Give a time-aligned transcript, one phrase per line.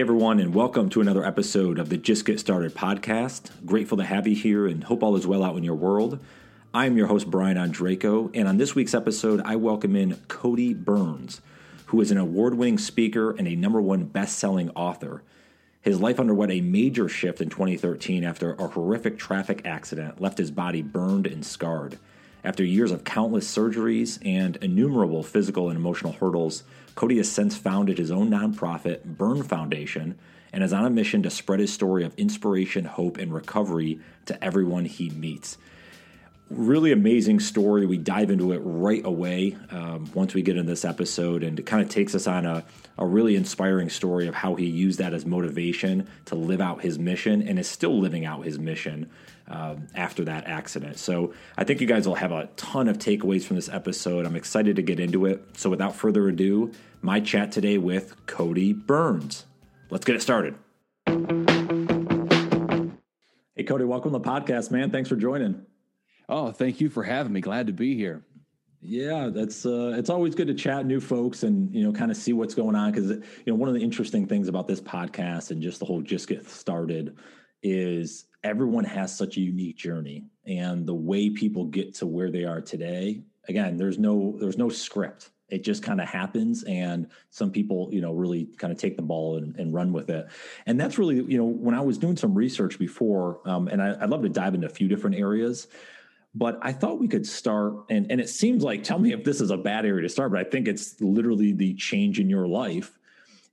[0.00, 3.50] Hey everyone, and welcome to another episode of the Just Get Started podcast.
[3.66, 6.18] Grateful to have you here and hope all is well out in your world.
[6.72, 10.72] I am your host, Brian Ondrako, and on this week's episode, I welcome in Cody
[10.72, 11.42] Burns,
[11.88, 15.22] who is an award winning speaker and a number one best selling author.
[15.82, 20.50] His life underwent a major shift in 2013 after a horrific traffic accident left his
[20.50, 21.98] body burned and scarred.
[22.42, 27.98] After years of countless surgeries and innumerable physical and emotional hurdles, Cody has since founded
[27.98, 30.18] his own nonprofit, Burn Foundation,
[30.52, 34.42] and is on a mission to spread his story of inspiration, hope, and recovery to
[34.42, 35.56] everyone he meets.
[36.50, 37.86] Really amazing story.
[37.86, 41.66] We dive into it right away um, once we get in this episode, and it
[41.66, 42.64] kind of takes us on a,
[42.98, 46.98] a really inspiring story of how he used that as motivation to live out his
[46.98, 49.08] mission and is still living out his mission
[49.50, 50.98] um, after that accident.
[50.98, 54.24] So I think you guys will have a ton of takeaways from this episode.
[54.24, 55.44] I'm excited to get into it.
[55.58, 56.70] So without further ado,
[57.02, 59.44] my chat today with Cody Burns.
[59.90, 60.54] Let's get it started.
[63.56, 64.90] Hey, Cody, welcome to the podcast, man.
[64.90, 65.66] Thanks for joining.
[66.28, 67.40] Oh, thank you for having me.
[67.40, 68.22] Glad to be here.
[68.82, 72.16] Yeah, that's uh, it's always good to chat new folks and you know kind of
[72.16, 75.50] see what's going on because you know one of the interesting things about this podcast
[75.50, 77.18] and just the whole just get started
[77.62, 82.44] is everyone has such a unique journey and the way people get to where they
[82.44, 85.30] are today again there's no there's no script.
[85.48, 89.02] It just kind of happens and some people you know really kind of take the
[89.02, 90.28] ball and, and, run with it.
[90.64, 93.96] And that's really you know when i was doing some research before um, and I,
[94.00, 95.66] i'd love to dive into a few different areas
[96.36, 99.40] but i thought we could start and, and it seems like tell me if this
[99.40, 102.46] is a bad area to start but i think it's literally the change in your
[102.46, 102.96] life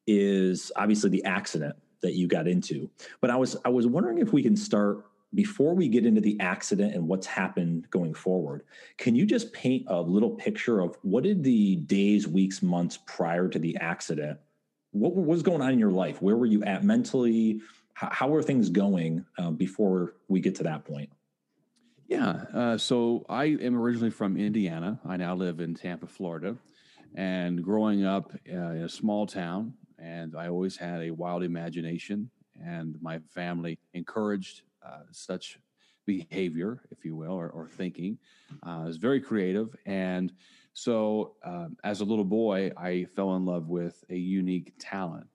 [0.06, 2.90] is obviously the accident that you got into.
[3.22, 6.40] But I was I was wondering if we can start before we get into the
[6.40, 8.64] accident and what's happened going forward.
[8.98, 13.48] Can you just paint a little picture of what did the days, weeks, months prior
[13.50, 14.40] to the accident?
[14.92, 16.22] What was going on in your life?
[16.22, 17.62] Where were you at mentally?
[17.94, 21.10] How, how are things going uh, before we get to that point?
[22.08, 22.46] Yeah.
[22.54, 25.00] Uh, so I am originally from Indiana.
[25.06, 26.56] I now live in Tampa, Florida.
[27.16, 29.74] And growing up uh, in a small town,
[30.18, 32.30] and I always had a wild imagination,
[32.64, 35.60] and my family encouraged uh, such
[36.06, 38.18] behavior, if you will, or, or thinking.
[38.66, 40.32] Uh, I was very creative, and
[40.74, 45.28] so uh, as a little boy, I fell in love with a unique talent,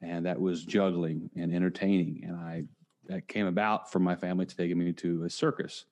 [0.00, 2.64] and that was juggling and entertaining, and I
[3.08, 5.86] that came about from my family taking me to a circus.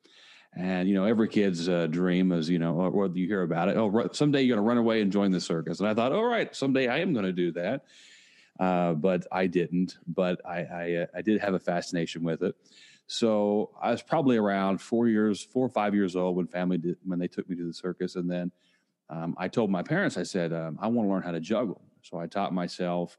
[0.57, 3.77] And you know, every kid's uh, dream is, you know, or, you hear about it.
[3.77, 5.81] Oh, someday you're going to run away and join the circus.
[5.81, 7.85] And I thought, all right, someday I am going to do that.
[8.61, 9.97] Uh, but I didn't.
[10.07, 12.55] But I I, uh, I, did have a fascination with it.
[13.07, 16.99] So I was probably around four years, four or five years old when family did,
[17.03, 18.53] when they took me to the circus, and then
[19.09, 21.81] um, I told my parents, I said, um, I want to learn how to juggle.
[22.03, 23.19] So I taught myself.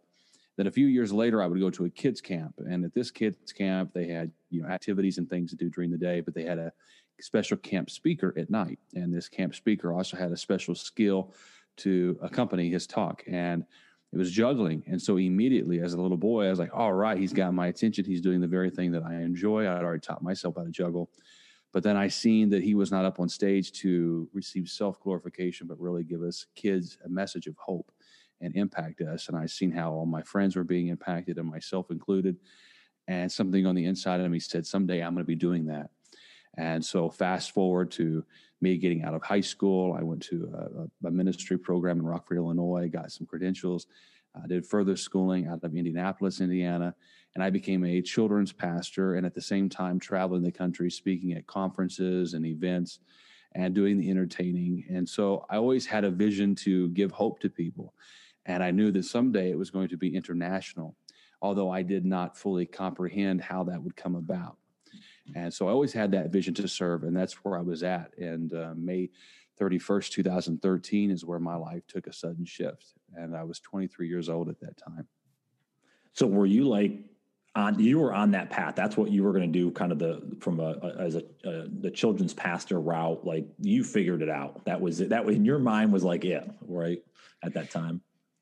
[0.57, 3.09] Then a few years later, I would go to a kids camp, and at this
[3.09, 6.35] kids camp, they had you know activities and things to do during the day, but
[6.35, 6.72] they had a
[7.19, 11.34] special camp speaker at night, and this camp speaker also had a special skill
[11.78, 13.66] to accompany his talk and
[14.13, 14.83] it was juggling.
[14.88, 17.67] And so immediately as a little boy, I was like, all right, he's got my
[17.67, 18.03] attention.
[18.03, 19.61] He's doing the very thing that I enjoy.
[19.61, 21.09] I'd already taught myself how to juggle.
[21.72, 25.67] But then I seen that he was not up on stage to receive self glorification,
[25.67, 27.91] but really give us kids a message of hope
[28.41, 29.29] and impact us.
[29.29, 32.35] And I seen how all my friends were being impacted and myself included.
[33.07, 35.89] And something on the inside of me said, someday I'm going to be doing that.
[36.57, 38.25] And so fast forward to
[38.61, 42.38] me getting out of high school, I went to a, a ministry program in Rockford,
[42.38, 43.88] Illinois, got some credentials,
[44.35, 46.95] I did further schooling out of Indianapolis, Indiana,
[47.35, 49.16] and I became a children's pastor.
[49.16, 52.99] And at the same time, traveling the country, speaking at conferences and events,
[53.53, 54.85] and doing the entertaining.
[54.90, 57.93] And so I always had a vision to give hope to people,
[58.46, 60.96] and I knew that someday it was going to be international,
[61.41, 64.57] although I did not fully comprehend how that would come about.
[65.35, 68.17] And so I always had that vision to serve, and that's where I was at.
[68.17, 69.09] And uh, May
[69.59, 72.93] 31st, 2013 is where my life took a sudden shift.
[73.16, 75.07] And I was 23 years old at that time.
[76.13, 76.93] So were you like
[77.55, 79.99] on you were on that path that's what you were going to do kind of
[79.99, 84.29] the from a, a as a, a, the children's pastor route like you figured it
[84.29, 87.03] out that was it that in your mind was like it right
[87.43, 87.99] at that time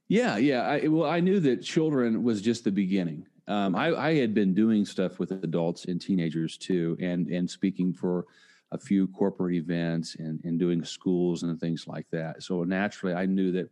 [0.09, 4.15] yeah yeah I, well i knew that children was just the beginning um, I, I,
[4.15, 8.27] had been doing stuff with adults and teenagers too, and and speaking for
[8.71, 12.43] a few corporate events and, and doing schools and things like that.
[12.43, 13.69] So naturally, I knew that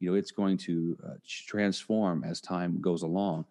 [0.00, 3.44] you know it's going to uh, transform as time goes along,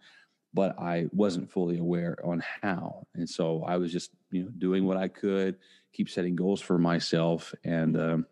[0.54, 3.08] but I wasn't fully aware on how.
[3.16, 5.56] And so I was just you know doing what I could,
[5.94, 8.26] keep setting goals for myself, and um,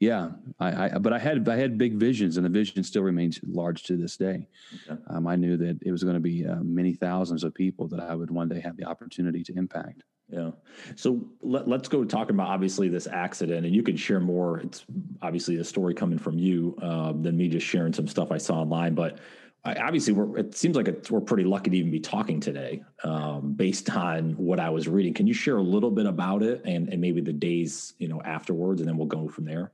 [0.00, 0.30] Yeah,
[0.60, 3.82] I, I, but I had I had big visions, and the vision still remains large
[3.84, 4.46] to this day.
[4.88, 5.00] Okay.
[5.08, 8.00] Um, I knew that it was going to be uh, many thousands of people that
[8.00, 10.04] I would one day have the opportunity to impact.
[10.28, 10.50] Yeah.
[10.94, 14.60] So let, us go talking about obviously this accident, and you can share more.
[14.60, 14.84] It's
[15.22, 18.60] obviously a story coming from you um, than me just sharing some stuff I saw
[18.60, 18.94] online.
[18.94, 19.18] But
[19.64, 23.90] I, obviously, it seems like we're pretty lucky to even be talking today, um, based
[23.90, 25.14] on what I was reading.
[25.14, 28.22] Can you share a little bit about it and, and maybe the days you know
[28.22, 29.72] afterwards, and then we'll go from there.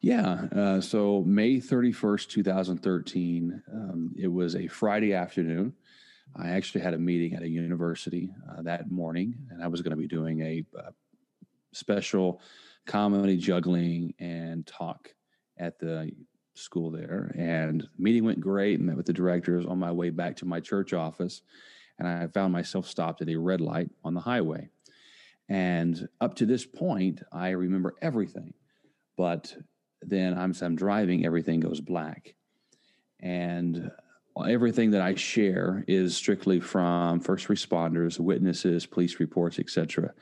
[0.00, 0.46] Yeah.
[0.54, 5.74] Uh, so May 31st, 2013, um, it was a Friday afternoon.
[6.36, 9.90] I actually had a meeting at a university uh, that morning, and I was going
[9.90, 10.90] to be doing a, a, uh,
[11.72, 12.40] special
[12.86, 15.12] comedy juggling and talk
[15.58, 16.10] at the
[16.54, 17.34] school there.
[17.36, 18.78] And meeting went great.
[18.78, 21.42] And met with the directors on my way back to my church office,
[21.98, 24.68] and I found myself stopped at a red light on the highway.
[25.48, 28.54] And up to this point, I remember everything,
[29.16, 29.56] but
[30.02, 32.34] then I'm, I'm driving, everything goes black.
[33.20, 33.90] And
[34.46, 40.12] everything that I share is strictly from first responders, witnesses, police reports, etc.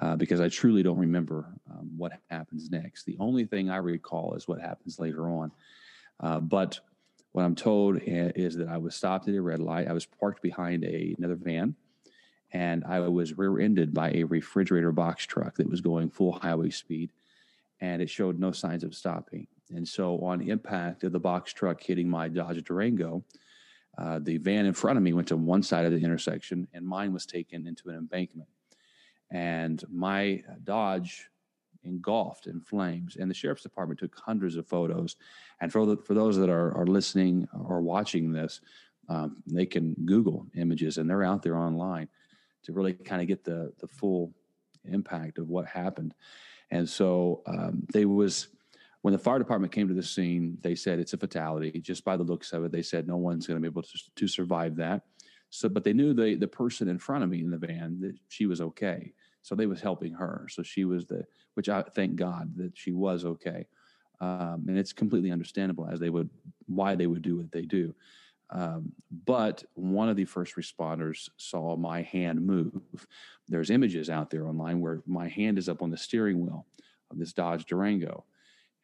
[0.00, 3.04] Uh, because I truly don't remember um, what happens next.
[3.04, 5.52] The only thing I recall is what happens later on.
[6.20, 6.80] Uh, but
[7.32, 9.88] what I'm told is that I was stopped at a red light.
[9.88, 11.74] I was parked behind a, another van,
[12.52, 17.10] and I was rear-ended by a refrigerator box truck that was going full highway speed
[17.80, 19.46] and it showed no signs of stopping.
[19.74, 23.24] And so, on impact of the box truck hitting my Dodge Durango,
[23.98, 26.86] uh, the van in front of me went to one side of the intersection, and
[26.86, 28.48] mine was taken into an embankment.
[29.30, 31.30] And my Dodge
[31.84, 33.16] engulfed in flames.
[33.16, 35.16] And the sheriff's department took hundreds of photos.
[35.60, 38.60] And for the, for those that are, are listening or watching this,
[39.08, 42.08] um, they can Google images, and they're out there online
[42.62, 44.32] to really kind of get the the full
[44.84, 46.14] impact of what happened.
[46.70, 48.48] And so um, they was
[49.02, 51.80] when the fire department came to the scene, they said it's a fatality.
[51.80, 53.98] Just by the looks of it, they said no one's going to be able to,
[54.14, 55.02] to survive that.
[55.48, 58.16] So, but they knew the the person in front of me in the van that
[58.28, 59.12] she was okay.
[59.42, 60.46] So they was helping her.
[60.50, 61.24] So she was the
[61.54, 63.66] which I thank God that she was okay.
[64.20, 66.28] Um, and it's completely understandable as they would
[66.66, 67.94] why they would do what they do.
[68.52, 68.92] Um,
[69.24, 73.06] but one of the first responders saw my hand move.
[73.48, 76.66] There's images out there online where my hand is up on the steering wheel
[77.10, 78.24] of this Dodge Durango.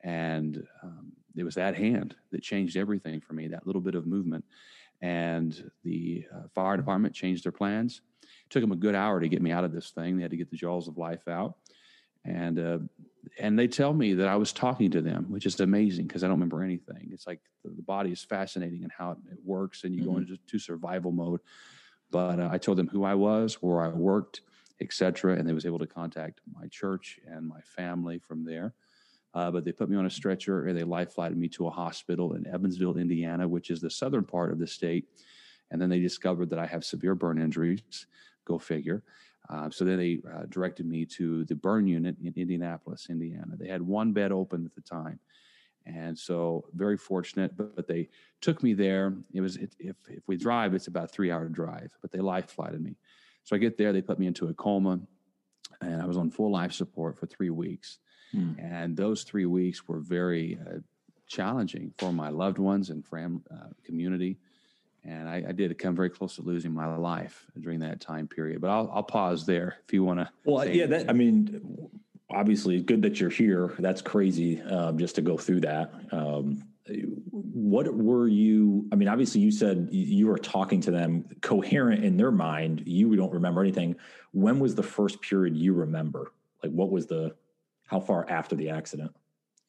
[0.03, 4.07] And um, it was that hand that changed everything for me, that little bit of
[4.07, 4.45] movement.
[5.03, 8.03] And the uh, fire department changed their plans.
[8.23, 10.17] It took them a good hour to get me out of this thing.
[10.17, 11.57] They had to get the jaws of life out.
[12.27, 12.79] And uh,
[13.39, 16.27] and they tell me that I was talking to them, which is amazing because I
[16.27, 17.11] don't remember anything.
[17.13, 20.13] It's like the, the, body is fascinating and how it, it works, and you mm-hmm.
[20.13, 21.41] go into to survival mode.
[22.11, 24.43] But uh, I told them who I was, where I worked,
[24.81, 28.75] etc., and they was able to contact my church and my family from there.
[29.35, 31.71] Uh, but they put me on a stretcher and they life flighted me to a
[31.71, 35.07] hospital in Evansville, Indiana, which is the southern part of the state.
[35.71, 38.07] And then they discovered that I have severe burn injuries.
[38.47, 39.03] Go figure.
[39.49, 43.57] Uh, so then they uh, directed me to the burn unit in Indianapolis, Indiana.
[43.57, 45.21] They had one bed open at the time.
[45.87, 48.09] And so very fortunate, but, but they
[48.41, 49.15] took me there.
[49.33, 52.19] It was, it, if, if we drive, it's about a three hour drive, but they
[52.19, 52.97] life flighted me.
[53.45, 54.99] So I get there, they put me into a coma
[55.81, 57.99] and I was on full life support for three weeks.
[58.33, 58.55] Hmm.
[58.59, 60.79] And those three weeks were very uh,
[61.29, 64.39] challenging for my loved ones and fam- uh, community
[65.07, 68.61] and I, I, did come very close to losing my life during that time period.
[68.61, 70.29] But I'll, I'll pause there if you want to.
[70.45, 71.89] Well, yeah, that, I mean,
[72.31, 73.75] obviously, it's good that you're here.
[73.79, 75.93] That's crazy um, just to go through that.
[76.11, 76.65] Um,
[77.33, 78.89] what were you?
[78.93, 82.83] I mean, obviously, you said you were talking to them coherent in their mind.
[82.87, 83.97] You don't remember anything.
[84.33, 86.33] When was the first period you remember?
[86.63, 87.35] Like, what was the?
[87.87, 89.15] How far after the accident?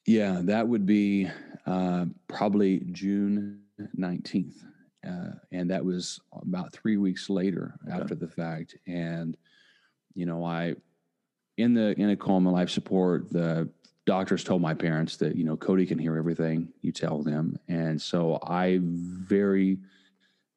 [0.06, 1.30] Yeah, that would be
[1.66, 3.62] uh, probably June
[3.96, 4.64] nineteenth
[5.08, 8.00] uh, and that was about three weeks later okay.
[8.00, 8.76] after the fact.
[8.88, 9.38] And
[10.14, 10.76] you know, I
[11.58, 13.70] in the in a coma life support, the
[14.06, 18.02] doctors told my parents that you know Cody can hear everything you tell them, and
[18.02, 19.78] so I very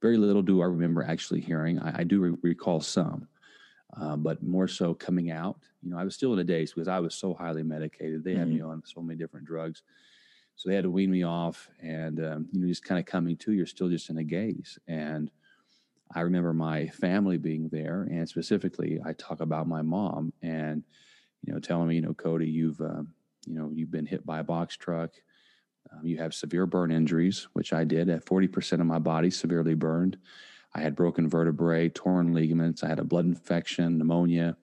[0.00, 1.78] very little do I remember actually hearing.
[1.78, 3.28] I, I do re- recall some,
[4.00, 5.58] uh, but more so coming out.
[5.82, 8.24] You know, I was still in a daze because I was so highly medicated.
[8.24, 8.40] They mm-hmm.
[8.40, 9.82] had me on so many different drugs.
[10.60, 13.34] So they had to wean me off, and um, you know, just kind of coming
[13.38, 14.78] to, you're still just in a gaze.
[14.86, 15.30] And
[16.14, 20.82] I remember my family being there, and specifically, I talk about my mom, and
[21.42, 23.14] you know, telling me, you know, Cody, you've, um,
[23.46, 25.12] you know, you've been hit by a box truck.
[25.90, 28.10] Um, you have severe burn injuries, which I did.
[28.10, 30.18] At 40% of my body severely burned.
[30.74, 32.84] I had broken vertebrae, torn ligaments.
[32.84, 34.58] I had a blood infection, pneumonia,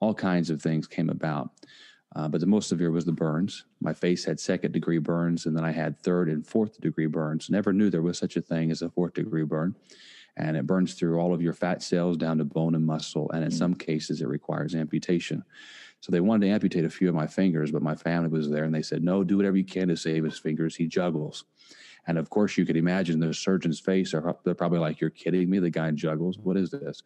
[0.00, 1.50] all kinds of things came about.
[2.14, 3.64] Uh, but the most severe was the burns.
[3.80, 7.48] My face had second degree burns, and then I had third and fourth degree burns.
[7.48, 9.74] Never knew there was such a thing as a fourth degree burn.
[10.36, 13.30] And it burns through all of your fat cells down to bone and muscle.
[13.32, 13.58] And in mm-hmm.
[13.58, 15.44] some cases, it requires amputation.
[16.00, 18.64] So they wanted to amputate a few of my fingers, but my family was there
[18.64, 20.74] and they said, no, do whatever you can to save his fingers.
[20.74, 21.44] He juggles.
[22.06, 24.12] And of course, you could imagine the surgeon's face.
[24.12, 25.60] They're probably like, you're kidding me.
[25.60, 26.38] The guy juggles.
[26.38, 27.02] What is this?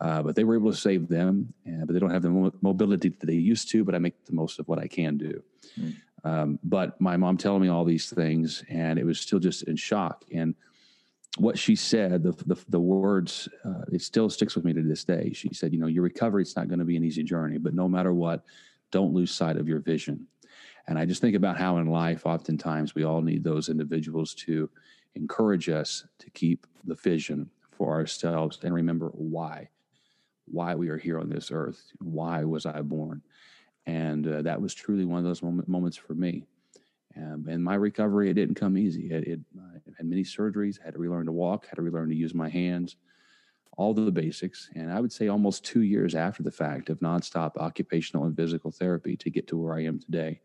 [0.00, 3.10] Uh, but they were able to save them, uh, but they don't have the mobility
[3.10, 3.84] that they used to.
[3.84, 5.42] But I make the most of what I can do.
[5.78, 5.96] Mm.
[6.24, 9.76] Um, but my mom telling me all these things, and it was still just in
[9.76, 10.24] shock.
[10.32, 10.54] And
[11.36, 15.04] what she said, the the, the words, uh, it still sticks with me to this
[15.04, 15.32] day.
[15.34, 17.74] She said, "You know, your recovery it's not going to be an easy journey, but
[17.74, 18.44] no matter what,
[18.90, 20.26] don't lose sight of your vision."
[20.88, 24.68] And I just think about how in life, oftentimes, we all need those individuals to
[25.14, 29.68] encourage us to keep the vision for ourselves and remember why
[30.50, 31.92] why we are here on this earth.
[31.98, 33.22] Why was I born?
[33.86, 36.44] And uh, that was truly one of those moment, moments for me.
[37.16, 39.10] Um, and my recovery, it didn't come easy.
[39.10, 42.14] It, it I had many surgeries, had to relearn to walk, had to relearn to
[42.14, 42.96] use my hands,
[43.76, 44.70] all the basics.
[44.74, 48.70] And I would say almost two years after the fact of nonstop occupational and physical
[48.70, 50.40] therapy to get to where I am today.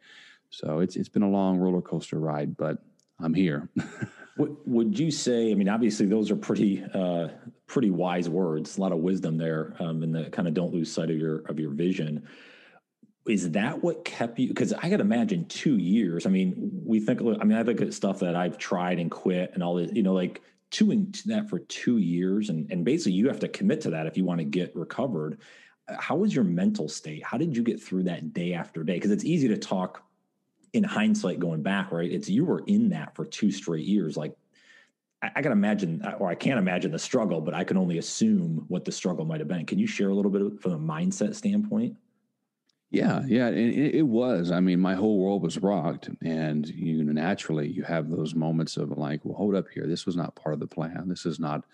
[0.50, 2.80] So it's it's been a long roller coaster ride, but
[3.20, 3.70] I'm here.
[4.38, 5.52] Would you say?
[5.52, 7.30] I mean, obviously, those are pretty uh,
[7.76, 8.78] pretty wise words.
[8.78, 11.40] A lot of wisdom there, um, and the kind of don't lose sight of your
[11.50, 12.26] of your vision.
[13.28, 14.48] Is that what kept you?
[14.48, 16.26] Because I could imagine two years.
[16.26, 17.20] I mean, we think.
[17.20, 19.92] I mean, I think of stuff that I've tried and quit and all this.
[19.92, 20.42] You know, like
[20.72, 24.08] two doing that for two years, and and basically you have to commit to that
[24.08, 25.40] if you want to get recovered.
[26.00, 27.26] How was your mental state?
[27.26, 28.94] How did you get through that day after day?
[28.94, 30.02] Because it's easy to talk
[30.72, 32.10] in hindsight going back, right?
[32.10, 34.16] It's you were in that for two straight years.
[34.16, 34.38] Like
[35.26, 38.66] I, I can imagine, or I can't imagine the struggle, but I can only assume
[38.68, 39.66] what the struggle might have been.
[39.66, 41.96] Can you share a little bit from a mindset standpoint?
[42.92, 44.52] Yeah, yeah, it, it, was.
[44.52, 48.78] I mean, my whole world was rocked, and you know, naturally, you have those moments
[48.78, 49.88] of like, well, hold up here.
[49.88, 51.06] This was not part of the plan.
[51.08, 51.66] This is not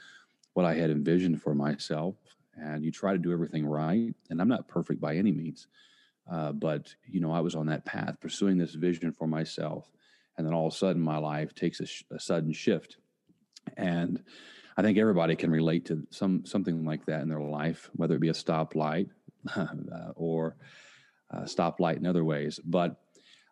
[0.53, 2.15] what I had envisioned for myself.
[2.55, 5.67] And you try to do everything right, and I'm not perfect by any means.
[6.31, 9.91] Uh, but you know, I was on that path, pursuing this vision for myself,
[10.37, 12.97] and then all of a sudden, my life takes a, sh- a sudden shift,
[13.77, 14.23] and
[14.77, 18.21] I think everybody can relate to some something like that in their life, whether it
[18.21, 19.09] be a stoplight
[19.55, 20.55] uh, or
[21.29, 22.59] a stoplight in other ways.
[22.63, 22.95] But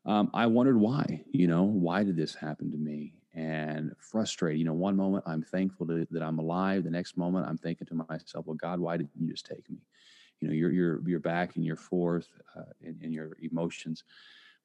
[0.06, 1.24] um, I wondered why.
[1.32, 3.14] You know, why did this happen to me?
[3.36, 4.60] And frustrated.
[4.60, 6.84] You know, one moment I'm thankful to, that I'm alive.
[6.84, 9.78] The next moment I'm thinking to myself, "Well, God, why didn't you just take me?"
[10.40, 14.04] you know you're you're you're back and you're forth uh, in, in your emotions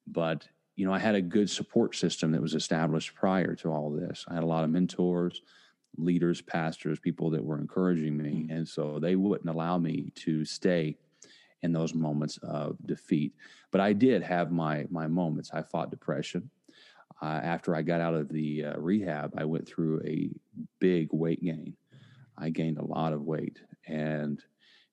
[0.07, 3.91] but you know i had a good support system that was established prior to all
[3.91, 4.25] this.
[4.27, 5.41] I had a lot of mentors
[5.97, 8.29] leaders pastors people that were encouraging me.
[8.29, 8.51] Mm-hmm.
[8.51, 10.97] and so they wouldn't allow me to stay
[11.61, 13.33] in those moments of defeat.
[13.71, 15.51] But i did have my my moments.
[15.53, 16.49] I fought depression.
[17.21, 20.29] Uh, after i got out of the uh, rehab i went through a
[20.79, 21.75] big weight gain.
[22.37, 23.59] I gained a lot of weight.
[23.87, 24.43] And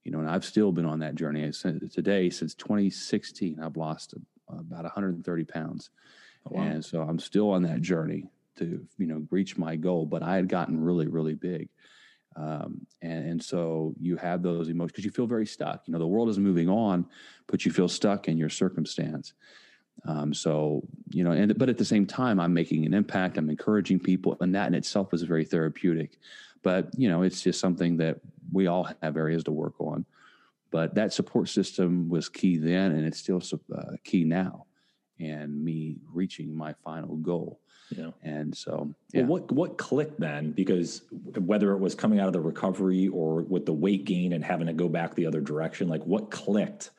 [0.05, 1.51] you know, and I've still been on that journey.
[1.53, 4.15] Since today, since 2016, I've lost
[4.59, 5.91] about 130 pounds.
[6.47, 6.63] Oh, wow.
[6.63, 10.37] And so I'm still on that journey to, you know, reach my goal, but I
[10.37, 11.69] had gotten really, really big.
[12.35, 15.83] Um, and, and so you have those emotions because you feel very stuck.
[15.87, 17.07] You know, the world is moving on,
[17.47, 19.35] but you feel stuck in your circumstance.
[20.07, 23.37] Um, so, you know, and, but at the same time, I'm making an impact.
[23.37, 26.19] I'm encouraging people and that in itself is very therapeutic.
[26.63, 28.21] But, you know, it's just something that
[28.53, 30.05] we all have areas to work on.
[30.73, 34.67] But that support system was key then, and it's still uh, key now,
[35.21, 37.61] and me reaching my final goal.
[37.91, 38.11] Yeah.
[38.23, 39.21] And so, yeah.
[39.21, 40.53] Well, what what clicked then?
[40.53, 41.03] Because
[41.37, 44.67] whether it was coming out of the recovery or with the weight gain and having
[44.67, 46.91] to go back the other direction, like what clicked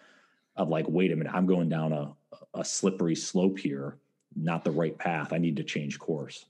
[0.56, 2.14] of like, wait a minute, I'm going down a
[2.54, 3.98] a slippery slope here,
[4.36, 5.34] not the right path.
[5.34, 6.46] I need to change course.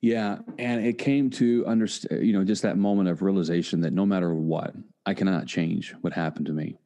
[0.00, 4.04] Yeah, and it came to understand, you know, just that moment of realization that no
[4.04, 4.74] matter what,
[5.06, 6.76] I cannot change what happened to me.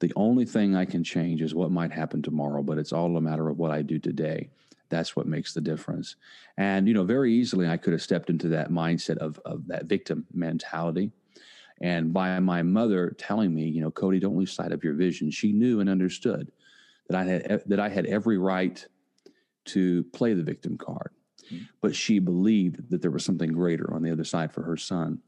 [0.00, 3.20] The only thing I can change is what might happen tomorrow, but it's all a
[3.20, 4.50] matter of what I do today.
[4.88, 6.16] That's what makes the difference.
[6.58, 9.86] And, you know, very easily I could have stepped into that mindset of, of that
[9.86, 11.10] victim mentality.
[11.80, 15.30] And by my mother telling me, you know, Cody, don't lose sight of your vision,
[15.30, 16.52] she knew and understood
[17.08, 18.84] that I had that I had every right
[19.66, 21.10] to play the victim card
[21.80, 25.20] but she believed that there was something greater on the other side for her son.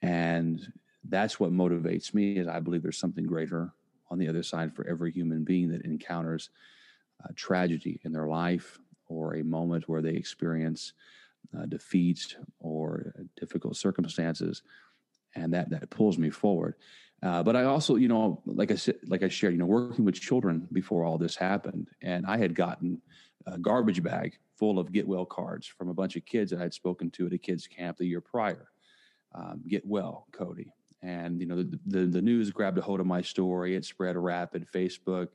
[0.00, 0.72] And
[1.08, 3.72] that's what motivates me is I believe there's something greater
[4.10, 6.50] on the other side for every human being that encounters
[7.36, 10.92] tragedy in their life or a moment where they experience
[11.56, 14.62] uh, defeat or difficult circumstances
[15.34, 16.74] and that that pulls me forward
[17.22, 20.04] Uh, but I also, you know, like I said, like I shared, you know, working
[20.04, 23.00] with children before all this happened, and I had gotten
[23.46, 26.62] a garbage bag full of get well cards from a bunch of kids that I
[26.62, 28.68] had spoken to at a kids camp the year prior.
[29.34, 33.06] Um, get well, Cody, and you know, the, the, the news grabbed a hold of
[33.06, 33.74] my story.
[33.74, 34.68] It spread rapid.
[34.72, 35.30] Facebook,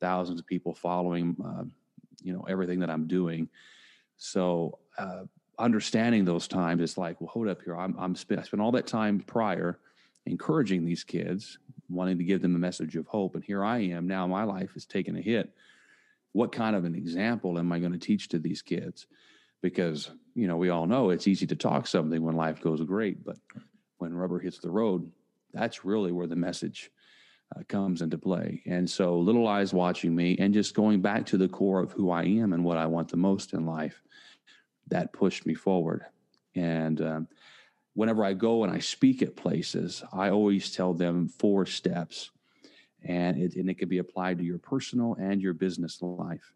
[0.00, 1.64] thousands of people following, uh,
[2.22, 3.46] you know, everything that I'm doing.
[4.16, 5.24] So uh,
[5.58, 7.76] understanding those times, it's like, well, hold up here.
[7.76, 9.80] I'm, I'm spent, I spent all that time prior
[10.24, 11.58] encouraging these kids,
[11.90, 13.34] wanting to give them a message of hope.
[13.34, 15.52] And here I am now, my life is taking a hit.
[16.32, 19.06] What kind of an example am I going to teach to these kids?
[19.62, 23.24] Because, you know, we all know it's easy to talk something when life goes great,
[23.24, 23.36] but
[23.98, 25.10] when rubber hits the road,
[25.52, 26.90] that's really where the message
[27.54, 28.62] uh, comes into play.
[28.66, 32.10] And so, little eyes watching me and just going back to the core of who
[32.10, 34.02] I am and what I want the most in life,
[34.88, 36.04] that pushed me forward.
[36.54, 37.28] And um,
[37.94, 42.30] whenever I go and I speak at places, I always tell them four steps,
[43.04, 46.54] and it, and it can be applied to your personal and your business life.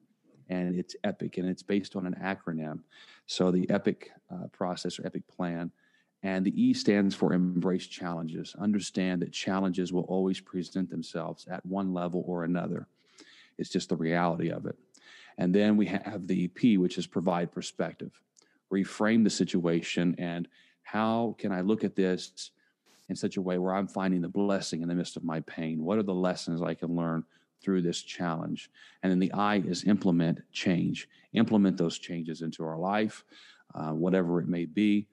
[0.49, 2.81] And it's epic, and it's based on an acronym.
[3.27, 5.73] So the epic uh, process or epic plan,
[6.23, 8.55] and the E stands for embrace challenges.
[8.59, 12.87] Understand that challenges will always present themselves at one level or another.
[13.59, 14.77] It's just the reality of it.
[15.39, 18.21] And then we have the P, which is provide perspective,
[18.73, 20.49] reframe the situation and
[20.83, 22.53] how can I look at this
[23.09, 25.85] in such a way where I'm finding the blessing in the midst of my pain?
[25.85, 27.25] What are the lessons I can learn
[27.63, 28.71] through this challenge?
[29.03, 33.25] And then the I is implement change, implement those changes into our life,
[33.75, 35.07] uh, whatever it may be.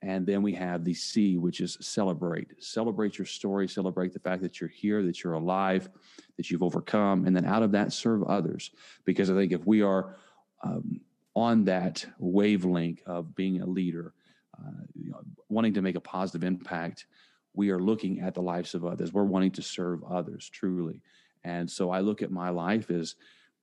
[0.00, 2.62] And then we have the C, which is celebrate.
[2.62, 5.88] Celebrate your story, celebrate the fact that you're here, that you're alive,
[6.36, 7.26] that you've overcome.
[7.26, 8.70] And then out of that, serve others.
[9.04, 10.16] Because I think if we are
[10.62, 11.00] um,
[11.34, 14.14] on that wavelength of being a leader,
[14.56, 17.06] uh, you know, wanting to make a positive impact,
[17.54, 19.12] we are looking at the lives of others.
[19.12, 21.02] We're wanting to serve others truly.
[21.44, 23.14] And so I look at my life as,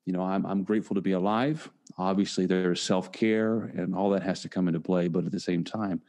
[0.05, 1.69] you know, I'm, I'm grateful to be alive.
[1.97, 5.07] Obviously, there's self care and all that has to come into play.
[5.07, 6.01] But at the same time,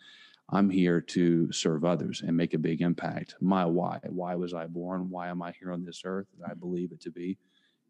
[0.51, 3.35] I'm here to serve others and make a big impact.
[3.41, 3.99] My why.
[4.05, 5.11] Why was I born?
[5.11, 6.29] Why am I here on this earth?
[6.37, 7.37] And I believe it to be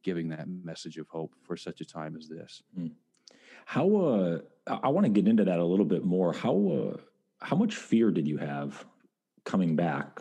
[0.02, 2.62] giving that message of hope for such a time as this.
[2.78, 2.92] Mm.
[3.66, 4.38] How uh,
[4.82, 6.32] I want to get into that a little bit more.
[6.32, 7.00] How uh,
[7.44, 8.86] how much fear did you have
[9.46, 10.20] coming back?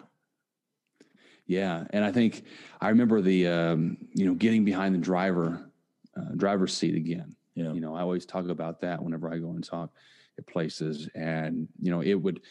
[1.47, 2.45] Yeah, and I think
[2.79, 5.69] I remember the um, you know getting behind the driver
[6.15, 7.35] uh, driver's seat again.
[7.55, 7.73] Yeah.
[7.73, 9.91] You know, I always talk about that whenever I go and talk
[10.38, 12.41] at places, and you know, it would.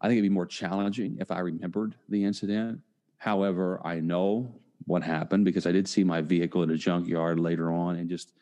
[0.00, 2.80] I think it'd be more challenging if I remembered the incident.
[3.16, 4.54] However, I know
[4.86, 8.32] what happened because I did see my vehicle at a junkyard later on, and just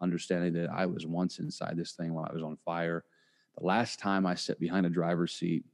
[0.00, 3.04] understanding that I was once inside this thing while I was on fire.
[3.58, 5.64] The last time I sat behind a driver's seat,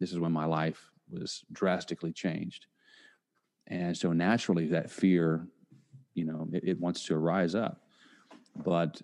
[0.00, 2.66] this is when my life was drastically changed.
[3.66, 5.46] And so naturally, that fear,
[6.14, 7.80] you know, it, it wants to arise up.
[8.56, 9.00] But,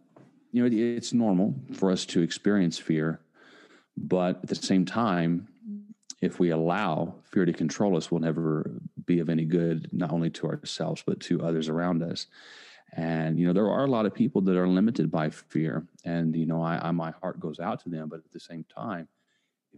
[0.52, 3.20] you know, it, it's normal for us to experience fear.
[3.96, 5.48] But at the same time,
[6.20, 8.70] if we allow fear to control us, we'll never
[9.06, 12.26] be of any good, not only to ourselves, but to others around us.
[12.92, 15.86] And, you know, there are a lot of people that are limited by fear.
[16.04, 18.08] And, you know, I, I, my heart goes out to them.
[18.08, 19.08] But at the same time,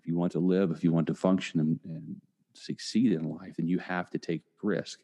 [0.02, 2.16] if you want to live, if you want to function and, and
[2.54, 4.98] succeed in life, then you have to take risk.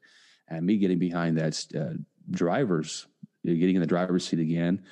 [0.48, 1.94] And me getting behind that uh,
[2.30, 3.06] driver's,
[3.44, 4.82] getting in the driver's seat again,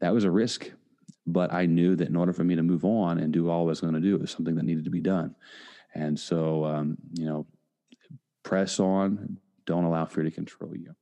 [0.00, 0.70] that was a risk.
[1.26, 3.66] But I knew that in order for me to move on and do all I
[3.66, 5.34] was going to do, it was something that needed to be done.
[5.94, 7.46] And so, um, you know,
[8.42, 10.94] press on, don't allow fear to control you.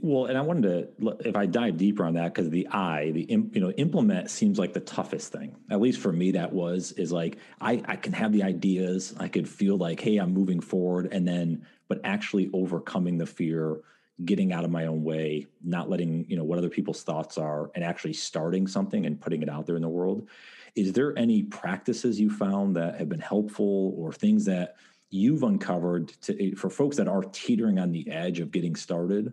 [0.00, 0.62] Well, and I wanted
[1.00, 4.56] to, if I dive deeper on that, because the I, the you know, implement seems
[4.56, 5.56] like the toughest thing.
[5.70, 9.26] At least for me, that was is like I I can have the ideas, I
[9.26, 13.80] could feel like, hey, I'm moving forward, and then but actually overcoming the fear,
[14.24, 17.72] getting out of my own way, not letting you know what other people's thoughts are,
[17.74, 20.28] and actually starting something and putting it out there in the world.
[20.76, 24.76] Is there any practices you found that have been helpful, or things that
[25.10, 29.32] you've uncovered to for folks that are teetering on the edge of getting started?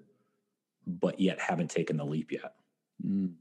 [0.85, 2.53] But yet haven't taken the leap yet?
[3.05, 3.33] Mm.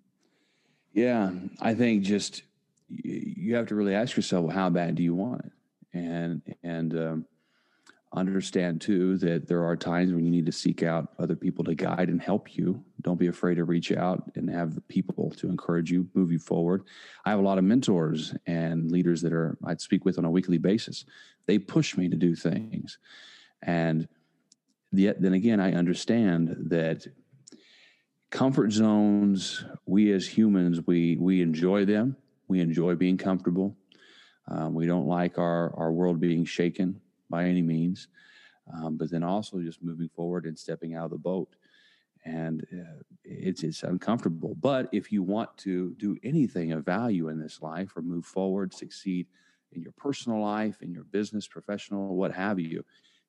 [0.92, 2.42] Yeah, I think just
[2.88, 5.52] you have to really ask yourself, well, how bad do you want it?
[5.92, 7.26] And and um,
[8.12, 11.74] understand too that there are times when you need to seek out other people to
[11.74, 12.82] guide and help you.
[13.02, 16.38] Don't be afraid to reach out and have the people to encourage you, move you
[16.38, 16.84] forward.
[17.24, 20.30] I have a lot of mentors and leaders that are I'd speak with on a
[20.30, 21.04] weekly basis.
[21.46, 22.98] They push me to do things,
[23.62, 24.08] and
[24.90, 27.06] yet then again, I understand that
[28.30, 32.16] comfort zones we as humans we we enjoy them
[32.48, 33.76] we enjoy being comfortable
[34.48, 38.08] um, we don't like our our world being shaken by any means
[38.72, 41.54] um, but then also just moving forward and stepping out of the boat.
[42.24, 44.54] And uh, it's it's uncomfortable.
[44.60, 48.74] But if you want to do anything of value in this life or move forward,
[48.74, 49.26] succeed
[49.72, 52.84] in your personal life, in your business, professional, what have you,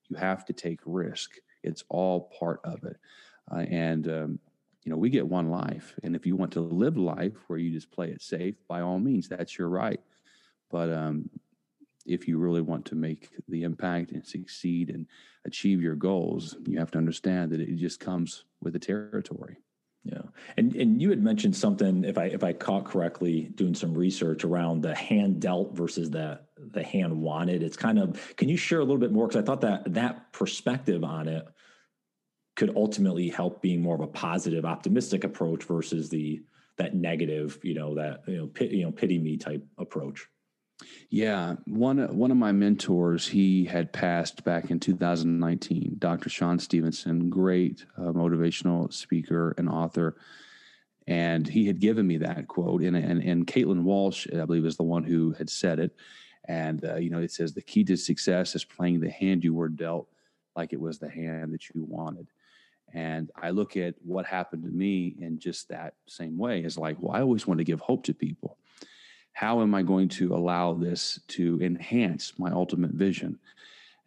[0.09, 1.31] you have to take risk.
[1.63, 2.97] It's all part of it.
[3.51, 4.39] Uh, and um,
[4.83, 7.71] you know, we get one life, and if you want to live life where you
[7.71, 9.99] just play it safe, by all means, that's your right.
[10.71, 11.29] But um,
[12.05, 15.05] if you really want to make the impact and succeed and
[15.45, 19.57] achieve your goals, you have to understand that it just comes with the territory.
[20.05, 20.21] Yeah,
[20.55, 24.45] and and you had mentioned something, if I if I caught correctly, doing some research
[24.45, 27.63] around the hand dealt versus the the hand wanted.
[27.63, 30.31] It's kind of can you share a little bit more because I thought that that
[30.31, 31.45] perspective on it
[32.59, 36.43] could ultimately help being more of a positive, optimistic approach versus the
[36.75, 40.27] that negative, you know, that you know, pit, you know, pity me type approach.
[41.09, 45.95] Yeah, one one of my mentors, he had passed back in 2019.
[45.99, 46.29] Dr.
[46.29, 50.17] Sean Stephenson, great uh, motivational speaker and author,
[51.07, 52.81] and he had given me that quote.
[52.81, 55.95] And and and Caitlin Walsh, I believe, is the one who had said it.
[56.45, 59.53] And uh, you know, it says the key to success is playing the hand you
[59.53, 60.09] were dealt
[60.57, 62.27] like it was the hand that you wanted.
[62.93, 66.97] And I look at what happened to me in just that same way as like,
[66.99, 68.57] well, I always want to give hope to people
[69.39, 73.39] how am I going to allow this to enhance my ultimate vision?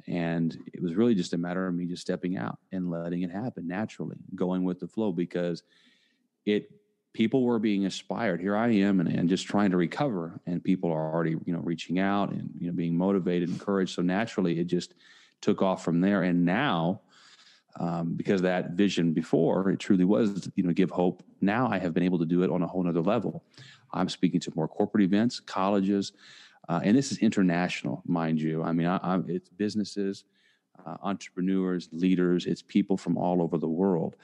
[0.06, 3.30] And it was really just a matter of me just stepping out and letting it
[3.30, 5.62] happen naturally, going with the flow because
[6.44, 6.70] it
[7.14, 8.42] people were being inspired.
[8.42, 11.60] Here I am and, and just trying to recover and people are already, you know,
[11.60, 13.94] reaching out and you know being motivated, encouraged.
[13.94, 14.92] So naturally it just
[15.40, 16.24] took off from there.
[16.24, 17.00] And now
[17.80, 21.94] um, because that vision before it truly was you know give hope now i have
[21.94, 23.42] been able to do it on a whole nother level
[23.92, 26.12] I'm speaking to more corporate events, colleges,
[26.68, 28.62] uh, and this is international, mind you.
[28.62, 30.24] I mean, I, it's businesses,
[30.86, 32.46] uh, entrepreneurs, leaders.
[32.46, 34.16] It's people from all over the world,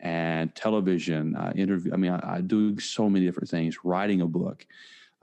[0.00, 1.92] and television, uh, interview.
[1.92, 3.84] I mean, I, I do so many different things.
[3.84, 4.66] Writing a book.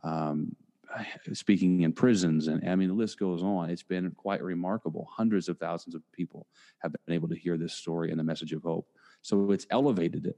[0.04, 0.56] Um,
[1.34, 3.70] speaking in prisons and I mean the list goes on.
[3.70, 5.08] It's been quite remarkable.
[5.12, 6.48] Hundreds of thousands of people
[6.80, 8.88] have been able to hear this story and the message of hope.
[9.22, 10.38] So it's elevated it.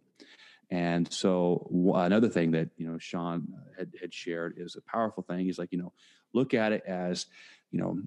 [0.69, 5.23] And so another thing that you know Sean uh, had had shared is a powerful
[5.23, 5.45] thing.
[5.45, 5.91] He's like, you know,
[6.33, 7.25] look at it as,
[7.71, 7.99] you know,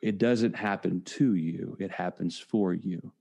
[0.00, 3.12] it doesn't happen to you; it happens for you.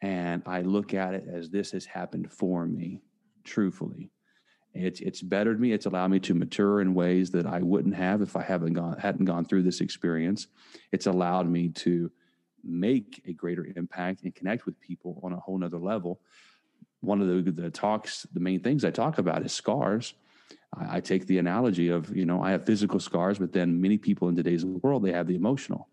[0.00, 3.02] And I look at it as this has happened for me,
[3.44, 4.10] truthfully.
[4.74, 5.72] It's it's bettered me.
[5.72, 8.98] It's allowed me to mature in ways that I wouldn't have if I haven't gone
[8.98, 10.46] hadn't gone through this experience.
[10.92, 12.10] It's allowed me to
[12.62, 16.20] make a greater impact and connect with people on a whole nother level
[17.00, 20.14] one of the, the talks, the main things I talk about is scars.
[20.76, 23.98] I, I, take the analogy of, you know, I have physical scars, but then many
[23.98, 25.88] people in today's world, they have the emotional.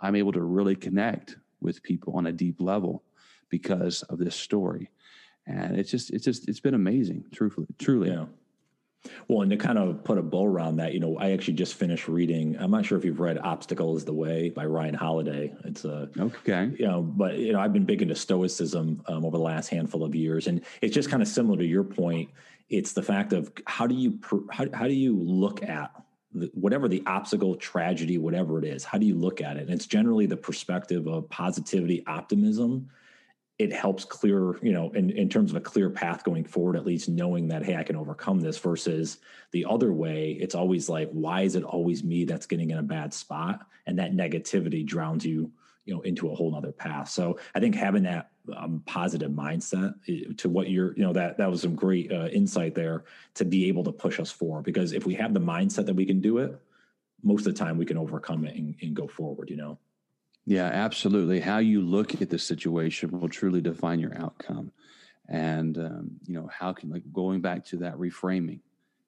[0.00, 3.02] I'm able to really connect with people on a deep level
[3.48, 4.90] because of this story.
[5.46, 8.10] And it's just, it's just, it's been amazing, truthfully, truly.
[8.10, 8.26] Yeah.
[9.26, 11.74] Well, and to kind of put a bow around that, you know, I actually just
[11.74, 12.56] finished reading.
[12.58, 15.52] I'm not sure if you've read "Obstacle Is the Way" by Ryan Holiday.
[15.64, 19.36] It's a okay, you know, but you know, I've been big into Stoicism um, over
[19.36, 22.30] the last handful of years, and it's just kind of similar to your point.
[22.70, 24.20] It's the fact of how do you
[24.52, 25.90] how how do you look at
[26.32, 28.84] the, whatever the obstacle, tragedy, whatever it is.
[28.84, 29.62] How do you look at it?
[29.62, 32.88] And it's generally the perspective of positivity, optimism,
[33.58, 36.86] it helps clear, you know, in, in terms of a clear path going forward, at
[36.86, 39.18] least knowing that, hey, I can overcome this versus
[39.52, 40.32] the other way.
[40.40, 43.66] It's always like, why is it always me that's getting in a bad spot?
[43.86, 45.50] And that negativity drowns you,
[45.84, 47.10] you know, into a whole nother path.
[47.10, 51.36] So I think having that um, positive mindset eh, to what you're, you know, that,
[51.36, 54.64] that was some great uh, insight there to be able to push us forward.
[54.64, 56.58] Because if we have the mindset that we can do it,
[57.22, 59.78] most of the time we can overcome it and, and go forward, you know?
[60.44, 61.40] Yeah, absolutely.
[61.40, 64.72] How you look at the situation will truly define your outcome.
[65.28, 68.60] And, um, you know, how can, like, going back to that reframing,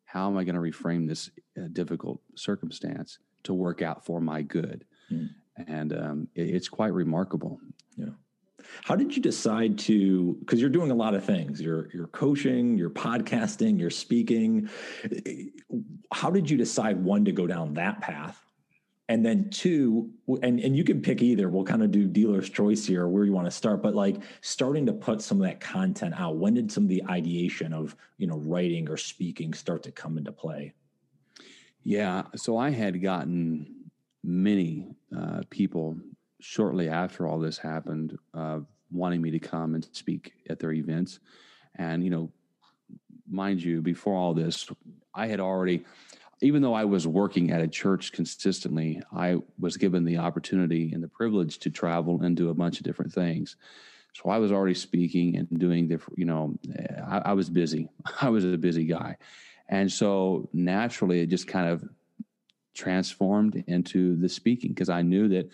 [0.05, 4.43] how am I going to reframe this uh, difficult circumstance to work out for my
[4.43, 4.85] good?
[5.11, 5.31] Mm.
[5.67, 7.61] And um, it, it's quite remarkable.
[7.97, 8.11] Yeah.
[8.85, 10.37] How did you decide to?
[10.41, 11.61] Because you're doing a lot of things.
[11.61, 14.71] You're you're coaching, you're podcasting, you're speaking.
[16.13, 18.41] How did you decide one to go down that path
[19.09, 20.11] and then two
[20.43, 21.49] and and you can pick either.
[21.49, 24.87] We'll kind of do dealer's choice here where you want to start but like starting
[24.87, 28.27] to put some of that content out when did some of the ideation of you
[28.27, 30.73] know writing or speaking start to come into play?
[31.83, 33.91] Yeah so i had gotten
[34.23, 35.97] many uh, people
[36.41, 41.21] shortly after all this happened uh, wanting me to come and speak at their events.
[41.77, 42.33] And you know
[43.29, 44.69] mind you before all this
[45.15, 45.85] i had already
[46.45, 51.03] even though I was working at a church consistently, I was given the opportunity and
[51.03, 53.57] the privilege to travel and do a bunch of different things.
[54.13, 56.55] So I was already speaking and doing different, you know,
[57.09, 57.89] I, I was busy.
[58.21, 59.17] I was a busy guy.
[59.71, 61.89] And so naturally, it just kind of
[62.75, 65.49] transformed into the speaking because I knew that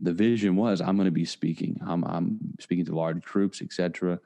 [0.00, 1.78] the vision was I'm going to be speaking.
[1.86, 4.18] I'm, I'm speaking to large groups, etc.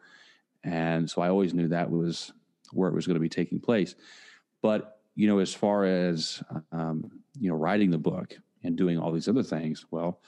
[0.63, 2.33] And so I always knew that was
[2.71, 3.97] where it was going to be taking place.
[4.63, 9.13] But you know, as far as um, you know, writing the book and doing all
[9.13, 10.21] these other things, well,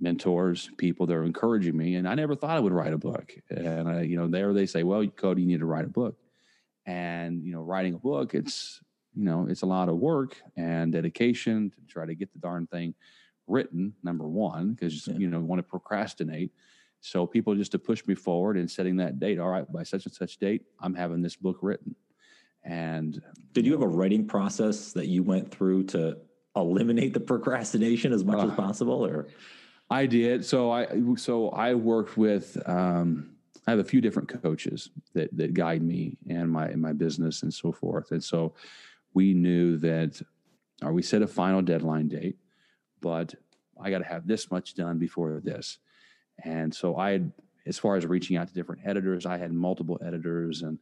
[0.00, 3.32] mentors, people that are encouraging me, and I never thought I would write a book.
[3.50, 6.16] And I, you know, there they say, "Well, Cody, you need to write a book."
[6.86, 8.80] And you know, writing a book, it's
[9.14, 12.66] you know, it's a lot of work and dedication to try to get the darn
[12.66, 12.94] thing
[13.46, 13.94] written.
[14.02, 15.14] Number one, because yeah.
[15.16, 16.52] you know, you want to procrastinate.
[17.00, 19.38] So people just to push me forward and setting that date.
[19.38, 21.94] All right, by such and such date, I'm having this book written.
[22.68, 23.20] And
[23.54, 26.18] did you have a writing process that you went through to
[26.54, 29.28] eliminate the procrastination as much uh, as possible, or?
[29.90, 30.44] I did.
[30.44, 32.56] So I so I worked with.
[32.66, 33.30] Um,
[33.66, 37.42] I have a few different coaches that that guide me and my in my business
[37.42, 38.12] and so forth.
[38.12, 38.54] And so
[39.14, 40.20] we knew that,
[40.82, 42.36] or we set a final deadline date,
[43.00, 43.34] but
[43.80, 45.78] I got to have this much done before this.
[46.44, 47.32] And so I, had,
[47.66, 50.78] as far as reaching out to different editors, I had multiple editors and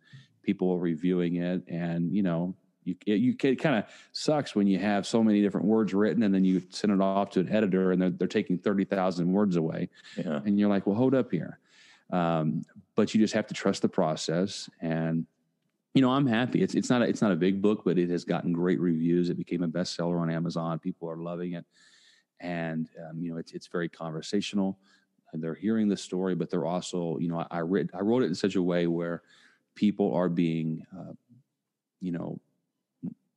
[0.47, 1.63] people reviewing it.
[1.69, 2.55] And you know,
[2.85, 6.35] you you it kind of sucks when you have so many different words written and
[6.35, 9.89] then you send it off to an editor and they're, they're taking 30,000 words away.
[10.17, 10.41] Yeah.
[10.45, 11.59] And you're like, well, hold up here.
[12.13, 12.63] Um,
[12.95, 15.27] but you just have to trust the process and
[15.95, 18.11] you know i'm happy it's it's not a, it's not a big book but it
[18.11, 21.65] has gotten great reviews it became a bestseller on amazon people are loving it
[22.41, 24.79] and um, you know it's it's very conversational
[25.33, 28.23] and they're hearing the story but they're also you know i, I read i wrote
[28.23, 29.23] it in such a way where
[29.77, 31.13] people are being uh,
[32.01, 32.41] you know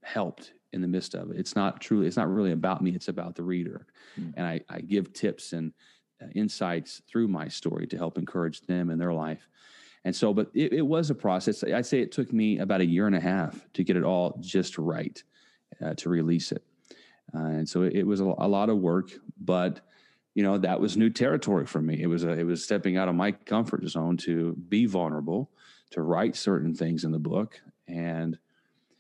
[0.04, 1.38] helped in the midst of it.
[1.38, 2.92] It's not truly, it's not really about me.
[2.92, 3.86] It's about the reader.
[4.20, 4.32] Mm-hmm.
[4.38, 5.74] And I, I, give tips and
[6.22, 9.48] uh, insights through my story to help encourage them in their life.
[10.06, 11.64] And so, but it, it, was a process.
[11.64, 14.38] I'd say it took me about a year and a half to get it all
[14.40, 15.22] just right
[15.84, 16.64] uh, to release it.
[17.34, 19.82] Uh, and so it, it was a, a, lot of work, but
[20.36, 22.02] you know that was new territory for me.
[22.02, 25.52] It was a, it was stepping out of my comfort zone to be vulnerable,
[25.92, 28.38] to write certain things in the book, and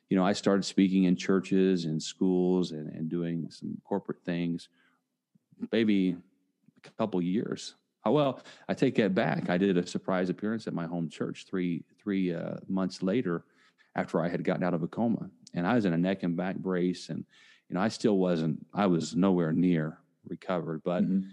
[0.10, 4.70] you know, I started speaking in churches and schools and, and doing some corporate things,
[5.72, 6.16] maybe
[6.84, 7.76] a couple years.
[8.06, 9.50] Oh, well, I take that back.
[9.50, 13.44] I did a surprise appearance at my home church three three uh, months later,
[13.96, 16.36] after I had gotten out of a coma, and I was in a neck and
[16.36, 17.26] back brace, and
[17.70, 18.66] you know, I still wasn't.
[18.74, 21.28] I was nowhere near recovered, but mm-hmm.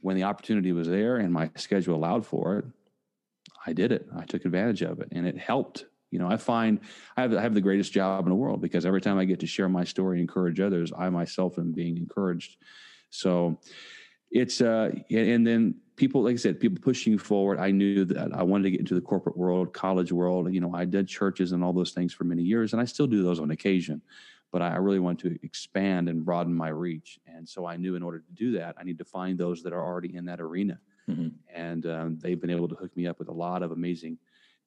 [0.00, 2.64] when the opportunity was there and my schedule allowed for it,
[3.66, 4.06] I did it.
[4.16, 6.78] I took advantage of it, and it helped you know, I find
[7.16, 9.40] I have, I have the greatest job in the world because every time I get
[9.40, 12.56] to share my story and encourage others, I myself am being encouraged.
[13.10, 13.58] So
[14.30, 17.58] it's, uh, and then people, like I said, people pushing you forward.
[17.58, 20.54] I knew that I wanted to get into the corporate world, college world.
[20.54, 23.08] You know, I did churches and all those things for many years, and I still
[23.08, 24.00] do those on occasion.
[24.52, 27.18] But I really want to expand and broaden my reach.
[27.26, 29.72] And so I knew in order to do that, I need to find those that
[29.72, 30.78] are already in that arena.
[31.08, 31.28] Mm-hmm.
[31.54, 34.18] And um, they've been able to hook me up with a lot of amazing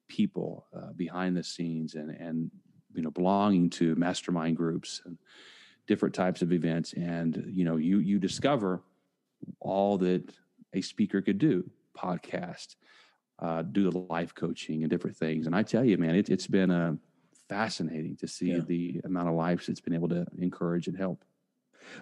[0.08, 2.50] people uh, behind the scenes and and
[2.94, 5.18] you know belonging to mastermind groups and
[5.86, 8.82] different types of events and you know you you discover
[9.60, 10.32] all that
[10.74, 12.76] a speaker could do podcast
[13.40, 16.46] uh, do the life coaching and different things and i tell you man it, has
[16.46, 16.94] been uh,
[17.48, 18.60] fascinating to see yeah.
[18.66, 21.24] the amount of lives it's been able to encourage and help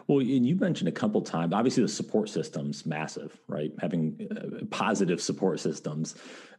[0.07, 1.53] well, and you mentioned a couple times.
[1.53, 3.73] Obviously, the support system's massive, right?
[3.81, 6.15] Having uh, positive support systems.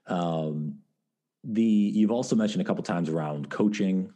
[0.07, 0.79] Um,
[1.43, 4.11] the you've also mentioned a couple times around coaching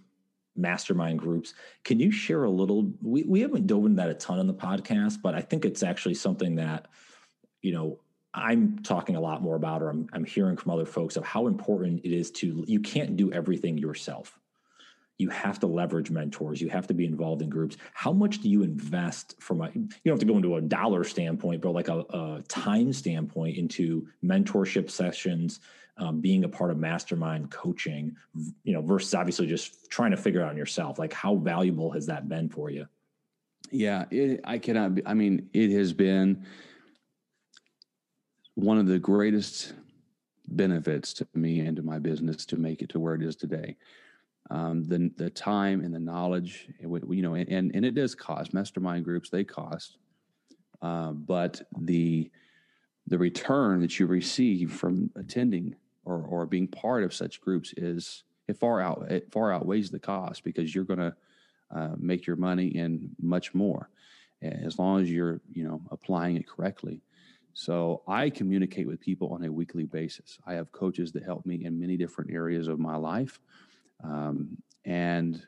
[0.55, 1.53] mastermind groups
[1.85, 4.53] can you share a little we, we haven't dove into that a ton on the
[4.53, 6.87] podcast but i think it's actually something that
[7.61, 7.97] you know
[8.33, 11.47] i'm talking a lot more about or I'm, I'm hearing from other folks of how
[11.47, 14.40] important it is to you can't do everything yourself
[15.21, 18.49] you have to leverage mentors you have to be involved in groups how much do
[18.49, 21.87] you invest from a you don't have to go into a dollar standpoint but like
[21.87, 25.59] a, a time standpoint into mentorship sessions
[25.97, 28.15] um, being a part of mastermind coaching,
[28.63, 30.97] you know, versus obviously just trying to figure out on yourself?
[30.97, 32.87] Like, how valuable has that been for you?
[33.71, 34.95] Yeah, it, I cannot.
[34.95, 36.45] Be, I mean, it has been
[38.55, 39.73] one of the greatest
[40.47, 43.77] benefits to me and to my business to make it to where it is today.
[44.51, 48.53] Um, the the time and the knowledge, you know, and and it does cost.
[48.53, 49.97] Mastermind groups they cost,
[50.81, 52.29] uh, but the
[53.07, 58.23] the return that you receive from attending or, or being part of such groups is
[58.49, 61.15] it far out it far outweighs the cost because you're going to
[61.73, 63.89] uh, make your money and much more,
[64.41, 67.01] as long as you're you know applying it correctly.
[67.53, 70.39] So I communicate with people on a weekly basis.
[70.45, 73.39] I have coaches that help me in many different areas of my life,
[74.03, 75.45] um, and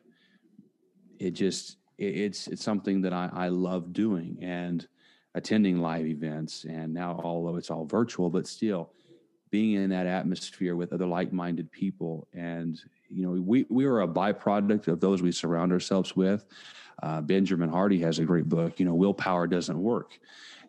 [1.19, 4.87] it just it, it's it's something that I, I love doing and
[5.35, 6.65] attending live events.
[6.65, 8.91] And now, although it's all virtual, but still
[9.49, 14.07] being in that atmosphere with other like-minded people and you know we we are a
[14.07, 16.47] byproduct of those we surround ourselves with
[17.03, 20.17] uh, benjamin hardy has a great book you know willpower doesn't work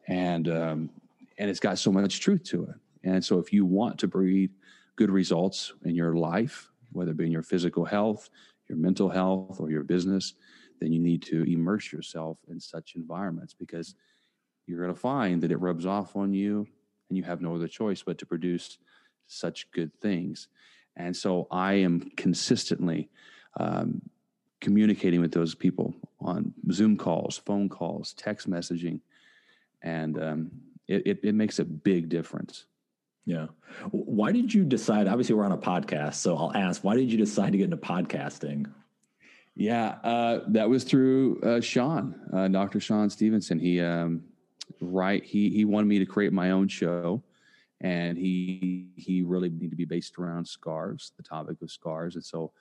[0.07, 0.91] and um,
[1.39, 2.75] and it's got so much truth to it.
[3.03, 4.51] And so, if you want to breed
[4.97, 8.31] good results in your life, whether it be in your physical health,
[8.69, 10.35] your mental health, or your business,
[10.81, 13.95] then you need to immerse yourself in such environments because
[14.67, 16.67] you're going to find that it rubs off on you
[17.09, 18.79] and you have no other choice but to produce
[19.27, 20.49] such good things.
[20.97, 23.11] And so, I am consistently
[23.59, 24.03] um,
[24.61, 29.01] communicating with those people on Zoom calls, phone calls, text messaging,
[29.83, 30.51] and um,
[30.89, 32.67] it, it, it makes a big difference.
[33.27, 33.47] Yeah.
[33.91, 35.09] Why did you decide?
[35.09, 37.77] Obviously, we're on a podcast, so I'll ask, why did you decide to get into
[37.77, 38.67] podcasting?
[39.57, 42.81] Yeah, uh, that was through uh, Sean, uh, Dr.
[42.81, 43.59] Sean Stephenson.
[43.59, 44.25] He, um,
[44.81, 47.23] right, he he wanted me to create my own show,
[47.81, 52.25] and he he really needed to be based around scars, the topic of scars, and
[52.25, 52.53] so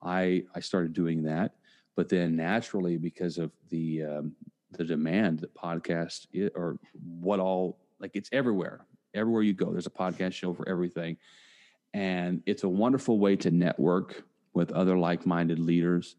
[0.00, 1.54] I I started doing that.
[1.96, 4.32] But then naturally, because of the um,
[4.70, 6.78] the demand that podcast is, or
[7.18, 8.86] what all like it's everywhere.
[9.18, 11.16] Everywhere you go, there's a podcast show for everything.
[11.92, 16.16] And it's a wonderful way to network with other like-minded leaders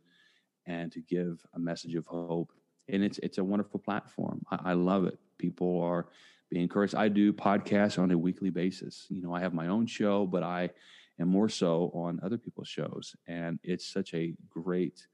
[0.65, 2.51] and to give a message of hope.
[2.87, 4.43] And it's it's a wonderful platform.
[4.51, 5.17] I, I love it.
[5.37, 6.07] People are
[6.49, 6.95] being encouraged.
[6.95, 9.05] I do podcasts on a weekly basis.
[9.09, 10.71] You know, I have my own show, but I
[11.19, 15.05] am more so on other people's shows, and it's such a great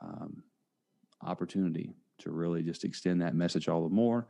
[0.00, 0.42] um,
[1.22, 4.26] opportunity to really just extend that message all the more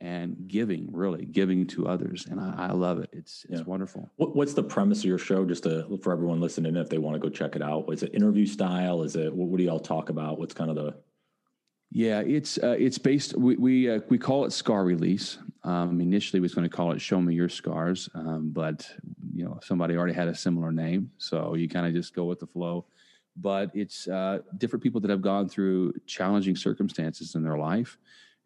[0.00, 3.10] and giving really giving to others and i, I love it.
[3.12, 3.66] It's it's yeah.
[3.66, 4.08] wonderful.
[4.16, 7.14] What, what's the premise of your show just to, for everyone listening if they want
[7.14, 7.92] to go check it out?
[7.92, 9.02] Is it interview style?
[9.02, 10.38] Is it what, what do y'all talk about?
[10.38, 10.94] What's kind of the
[11.90, 15.38] yeah it's uh, it's based we we, uh, we call it scar release.
[15.64, 18.88] Um, initially we was going to call it show me your scars um, but
[19.34, 22.38] you know somebody already had a similar name so you kind of just go with
[22.38, 22.86] the flow.
[23.40, 27.96] But it's uh, different people that have gone through challenging circumstances in their life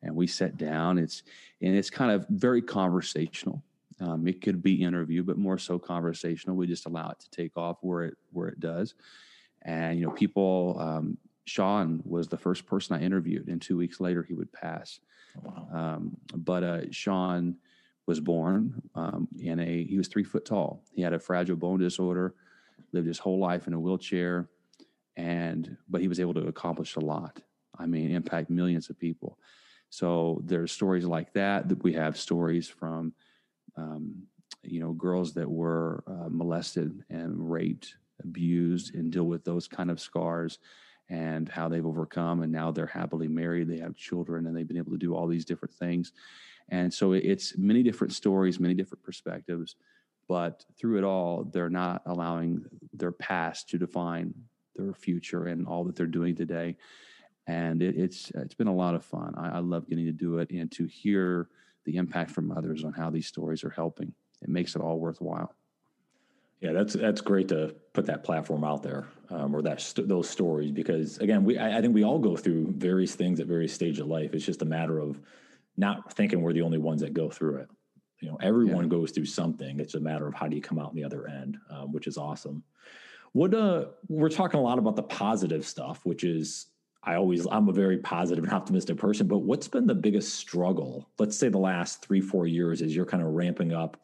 [0.02, 1.22] and we sat down it's
[1.60, 3.62] and it's kind of very conversational
[4.00, 7.56] um, it could be interview but more so conversational we just allow it to take
[7.56, 8.94] off where it where it does
[9.62, 14.00] and you know people um, sean was the first person i interviewed and two weeks
[14.00, 15.00] later he would pass
[15.38, 15.94] oh, wow.
[15.94, 17.56] um, but uh, sean
[18.06, 21.78] was born um, in a he was three foot tall he had a fragile bone
[21.78, 22.34] disorder
[22.92, 24.48] lived his whole life in a wheelchair
[25.16, 27.40] and but he was able to accomplish a lot.
[27.78, 29.38] I mean, impact millions of people.
[29.92, 31.68] So there's stories like that.
[31.68, 33.12] That we have stories from,
[33.76, 34.22] um,
[34.62, 39.90] you know, girls that were uh, molested and raped, abused, and deal with those kind
[39.90, 40.58] of scars,
[41.10, 42.40] and how they've overcome.
[42.40, 43.68] And now they're happily married.
[43.68, 46.12] They have children, and they've been able to do all these different things.
[46.70, 49.76] And so it's many different stories, many different perspectives.
[50.26, 54.32] But through it all, they're not allowing their past to define
[54.74, 56.76] their future and all that they're doing today.
[57.46, 59.34] And it, it's it's been a lot of fun.
[59.36, 61.48] I, I love getting to do it and to hear
[61.84, 64.12] the impact from others on how these stories are helping.
[64.40, 65.54] It makes it all worthwhile.
[66.60, 70.30] Yeah, that's that's great to put that platform out there um, or that st- those
[70.30, 73.72] stories because again, we I, I, think we all go through various things at various
[73.72, 74.32] stages of life.
[74.32, 75.20] It's just a matter of
[75.76, 77.70] not thinking we're the only ones that go through it.
[78.20, 78.90] You know, everyone yeah.
[78.90, 79.80] goes through something.
[79.80, 82.06] It's a matter of how do you come out on the other end, um, which
[82.06, 82.62] is awesome.
[83.32, 86.66] What uh we're talking a lot about the positive stuff, which is
[87.04, 91.08] I always I'm a very positive and optimistic person, but what's been the biggest struggle?
[91.18, 94.00] Let's say the last 3 4 years as you're kind of ramping up,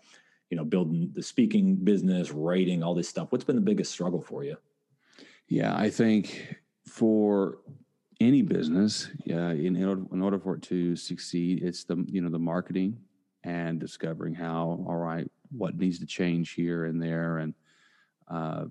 [0.51, 3.31] you know, building the speaking business, writing, all this stuff.
[3.31, 4.57] What's been the biggest struggle for you?
[5.47, 7.59] Yeah, I think for
[8.21, 12.39] any business, yeah, in, in order for it to succeed, it's the you know the
[12.39, 12.99] marketing
[13.45, 17.55] and discovering how all right what needs to change here and there and
[18.29, 18.65] uh,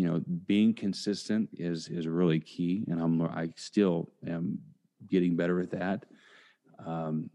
[0.00, 4.58] you know, being consistent is is really key, and I'm I still am
[5.10, 6.06] getting better at that.
[6.86, 7.28] Um,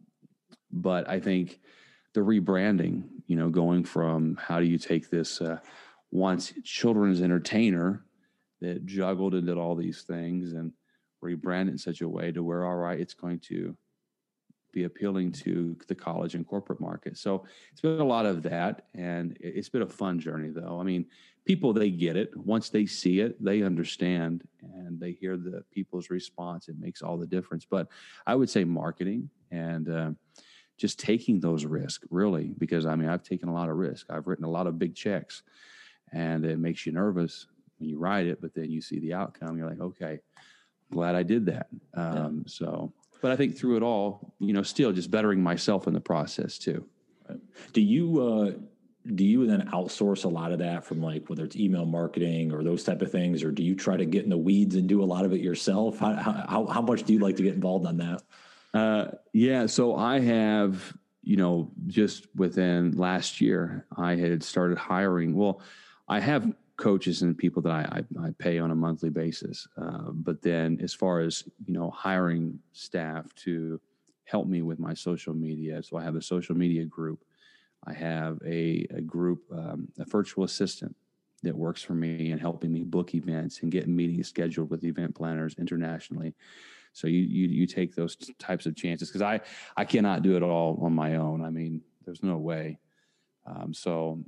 [0.71, 1.59] but I think
[2.15, 5.59] the rebranding, you know, going from how do you take this uh,
[6.09, 8.03] once children's entertainer
[8.61, 10.73] that juggled and did all these things and
[11.23, 13.77] rebrand it in such a way to where all right, it's going to
[14.75, 17.17] be appealing to the college and corporate market.
[17.17, 20.79] So it's been a lot of that, and it's been a fun journey, though.
[20.79, 21.07] I mean,
[21.45, 26.09] people they get it once they see it, they understand, and they hear the people's
[26.09, 27.65] response, it makes all the difference.
[27.65, 27.87] But
[28.27, 30.11] I would say marketing and uh,
[30.77, 34.07] just taking those risks, really, because I mean, I've taken a lot of risk.
[34.09, 35.41] I've written a lot of big checks,
[36.11, 37.47] and it makes you nervous
[37.79, 39.57] when you write it, but then you see the outcome.
[39.57, 40.19] You're like, okay,
[40.91, 41.67] glad I did that.
[41.93, 42.51] Um, yeah.
[42.51, 46.01] So, but I think through it all, you know, still just bettering myself in the
[46.01, 46.85] process too.
[47.73, 48.51] Do you uh,
[49.13, 52.63] do you then outsource a lot of that from like whether it's email marketing or
[52.63, 55.03] those type of things, or do you try to get in the weeds and do
[55.03, 55.99] a lot of it yourself?
[55.99, 58.23] How how, how much do you like to get involved on that?
[58.73, 65.35] Uh, yeah, so I have you know just within last year I had started hiring.
[65.35, 65.61] Well,
[66.07, 70.11] I have coaches and people that I, I, I pay on a monthly basis, uh,
[70.11, 73.79] but then as far as you know hiring staff to
[74.25, 77.23] help me with my social media, so I have a social media group
[77.85, 80.95] I have a, a group, um, a virtual assistant
[81.43, 85.13] that works for me and helping me book events and get meetings scheduled with event
[85.15, 86.33] planners internationally.
[86.93, 89.41] So you you, you take those types of chances because I
[89.75, 91.43] I cannot do it all on my own.
[91.43, 92.79] I mean, there's no way.
[93.45, 94.23] Um, so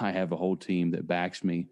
[0.00, 1.66] I have a whole team that backs me,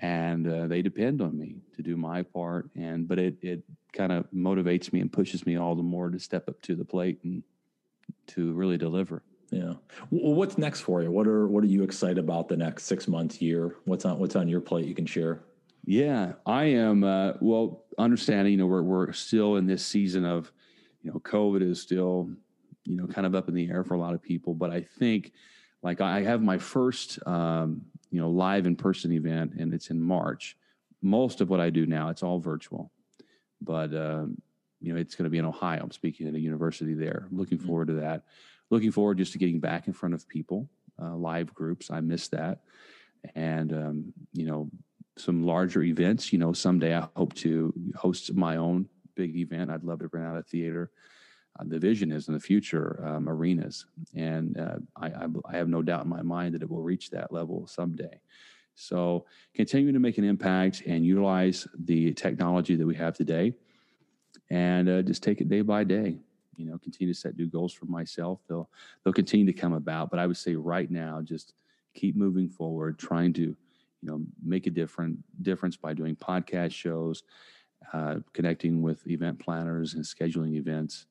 [0.00, 2.70] and uh, they depend on me to do my part.
[2.74, 6.18] And but it it kind of motivates me and pushes me all the more to
[6.18, 7.42] step up to the plate and
[8.28, 9.22] to really deliver.
[9.50, 9.74] Yeah.
[10.10, 11.10] Well, what's next for you?
[11.10, 13.76] What are what are you excited about the next six months, year?
[13.84, 15.42] What's on what's on your plate you can share?
[15.84, 17.04] Yeah, I am.
[17.04, 20.52] Uh, well, understanding, you know, we're we're still in this season of,
[21.02, 22.28] you know, COVID is still,
[22.84, 24.52] you know, kind of up in the air for a lot of people.
[24.52, 25.32] But I think,
[25.86, 30.00] like, I have my first, um, you know, live in person event, and it's in
[30.00, 30.56] March.
[31.02, 32.90] Most of what I do now, it's all virtual,
[33.60, 34.40] but um,
[34.80, 35.82] you know, it's going to be in Ohio.
[35.82, 37.28] I'm speaking at a university there.
[37.30, 37.66] Looking mm-hmm.
[37.66, 38.24] forward to that
[38.70, 40.68] looking forward just to getting back in front of people,
[41.00, 41.90] uh, live groups.
[41.90, 42.60] I miss that,
[43.34, 44.70] and um, you know,
[45.16, 46.32] some larger events.
[46.32, 49.70] You know, someday I hope to host my own big event.
[49.70, 50.90] I'd love to rent out a theater.
[51.58, 55.68] Uh, the vision is in the future um, arenas, and uh, I, I, I have
[55.68, 58.20] no doubt in my mind that it will reach that level someday.
[58.74, 63.54] So, continuing to make an impact and utilize the technology that we have today,
[64.50, 66.18] and uh, just take it day by day.
[66.56, 68.40] You know continue to set new goals for myself.
[68.48, 68.68] They'll
[69.04, 70.10] they'll continue to come about.
[70.10, 71.54] But i would say right now just
[71.94, 73.56] keep moving forward trying to you
[74.02, 77.24] know make a different difference by doing podcast shows
[77.92, 81.06] uh, connecting with event planners and scheduling events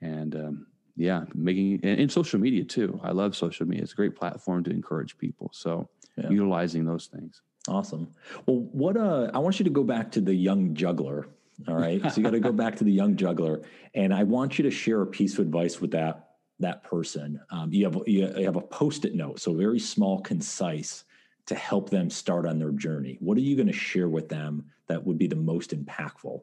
[0.00, 3.96] and um, yeah making and, and, social media too i love social media it's a
[3.96, 6.28] great platform to encourage people so yeah.
[6.28, 8.08] utilizing those things awesome
[8.46, 11.28] well what uh i want you to go back to the young juggler
[11.68, 12.00] all right.
[12.10, 13.62] so you got to go back to the young juggler,
[13.94, 16.28] and I want you to share a piece of advice with that
[16.58, 17.40] that person.
[17.50, 21.04] Um, you have you have a post-it note, so very small, concise,
[21.46, 23.16] to help them start on their journey.
[23.20, 26.40] What are you going to share with them that would be the most impactful?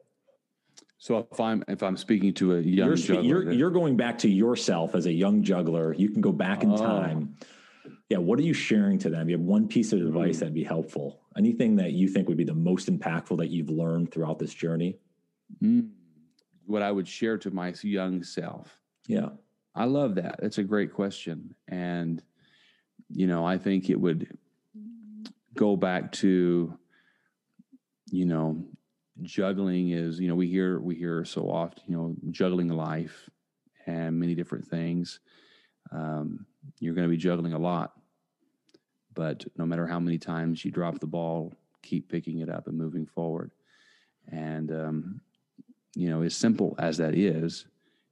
[0.98, 4.18] So if I'm if I'm speaking to a young you're, juggler, you're, you're going back
[4.18, 5.94] to yourself as a young juggler.
[5.94, 6.76] You can go back in oh.
[6.76, 7.36] time.
[8.08, 9.28] Yeah, what are you sharing to them?
[9.28, 10.40] You have one piece of advice mm.
[10.40, 11.20] that'd be helpful.
[11.36, 14.98] Anything that you think would be the most impactful that you've learned throughout this journey?
[15.62, 15.90] Mm,
[16.66, 18.78] what I would share to my young self.
[19.06, 19.28] Yeah.
[19.74, 20.40] I love that.
[20.42, 21.54] It's a great question.
[21.68, 22.22] And,
[23.10, 24.36] you know, I think it would
[25.54, 26.76] go back to,
[28.10, 28.64] you know,
[29.22, 33.28] juggling is, you know, we hear, we hear so often, you know, juggling life
[33.86, 35.20] and many different things.
[35.90, 36.46] Um,
[36.78, 37.92] you're going to be juggling a lot.
[39.14, 41.52] But no matter how many times you drop the ball,
[41.82, 43.50] keep picking it up and moving forward.
[44.30, 45.20] And um,
[45.94, 47.66] you know, as simple as that is,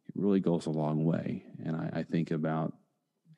[0.08, 1.44] it really goes a long way.
[1.64, 2.72] And I, I think about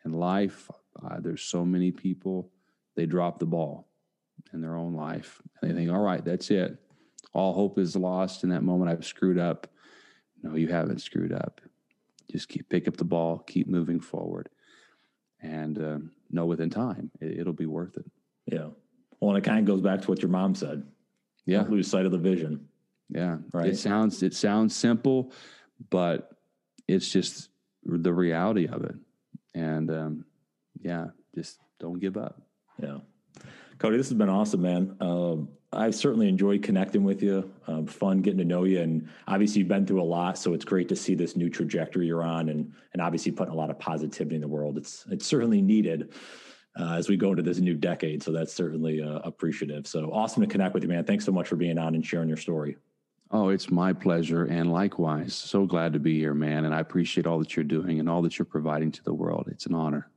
[0.05, 0.71] in life,
[1.05, 2.51] uh, there's so many people,
[2.97, 3.89] they drop the ball
[4.53, 5.43] in their own life.
[5.61, 6.79] And they think, all right, that's it.
[7.33, 8.91] All hope is lost in that moment.
[8.91, 9.67] I've screwed up.
[10.43, 11.61] No, you haven't screwed up.
[12.31, 14.49] Just keep pick up the ball, keep moving forward,
[15.41, 15.99] and uh,
[16.31, 18.05] know within time it, will be worth it.
[18.47, 18.69] Yeah.
[19.21, 20.87] Well, and it kind of goes back to what your mom said.
[21.47, 21.59] Yeah.
[21.59, 22.69] Don't lose sight of the vision.
[23.09, 23.39] Yeah.
[23.53, 23.69] Right.
[23.69, 25.33] It sounds it sounds simple,
[25.91, 26.31] but
[26.87, 27.49] it's just
[27.85, 28.95] the reality of it.
[29.55, 30.25] And um,
[30.81, 32.43] yeah, just don't give up.
[32.81, 32.99] Yeah.
[33.79, 34.97] Cody, this has been awesome, man.
[35.01, 37.53] Um, I've certainly enjoyed connecting with you.
[37.67, 40.65] Um, fun getting to know you, and obviously you've been through a lot, so it's
[40.65, 43.79] great to see this new trajectory you're on, and and obviously putting a lot of
[43.79, 44.79] positivity in the world.
[44.79, 46.15] It's it's certainly needed
[46.79, 48.23] uh, as we go into this new decade.
[48.23, 49.87] So that's certainly uh, appreciative.
[49.87, 51.05] So awesome to connect with you, man.
[51.05, 52.77] Thanks so much for being on and sharing your story.
[53.31, 54.45] Oh, it's my pleasure.
[54.47, 56.65] And likewise, so glad to be here, man.
[56.65, 59.49] And I appreciate all that you're doing and all that you're providing to the world.
[59.51, 60.09] It's an honor.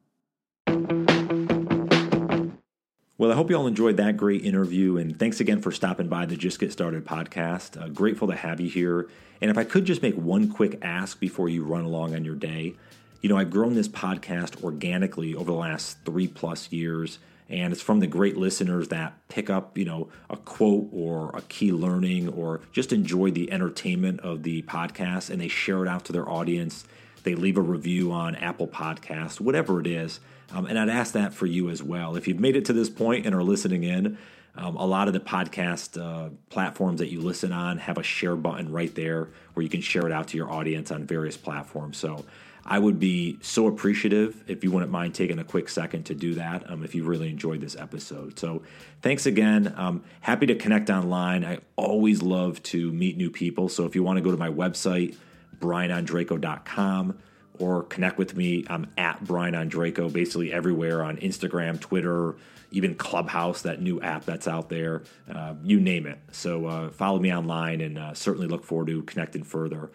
[3.22, 6.26] Well, I hope you all enjoyed that great interview, and thanks again for stopping by
[6.26, 7.80] the Just Get Started podcast.
[7.80, 9.09] Uh, grateful to have you here.
[9.41, 12.34] And if I could just make one quick ask before you run along on your
[12.34, 12.74] day,
[13.22, 17.82] you know, I've grown this podcast organically over the last three plus years, and it's
[17.84, 22.28] from the great listeners that pick up, you know, a quote or a key learning
[22.28, 26.28] or just enjoy the entertainment of the podcast and they share it out to their
[26.28, 26.86] audience.
[27.22, 30.19] They leave a review on Apple Podcasts, whatever it is.
[30.54, 32.16] Um, and I'd ask that for you as well.
[32.16, 34.18] If you've made it to this point and are listening in,
[34.56, 38.36] um, a lot of the podcast uh, platforms that you listen on have a share
[38.36, 41.97] button right there where you can share it out to your audience on various platforms.
[41.97, 42.26] So
[42.66, 46.36] I would be so appreciative if you wouldn't mind taking a quick second to do
[46.36, 48.38] that um, if you really enjoyed this episode.
[48.38, 48.62] So
[49.02, 49.74] thanks again.
[49.78, 51.45] Um, happy to connect online.
[51.45, 53.70] I always love to meet new people.
[53.70, 55.16] So if you want to go to my website,
[55.60, 57.18] brianondrako.com
[57.60, 58.66] or connect with me.
[58.70, 62.36] I'm at Brian Ondrako, basically everywhere on Instagram, Twitter,
[62.72, 65.04] even Clubhouse, that new app that's out there.
[65.34, 66.20] Uh, you name it.
[66.32, 69.91] So uh, follow me online and uh, certainly look forward to connecting further.